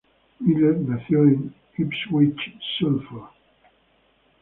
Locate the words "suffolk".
2.79-3.31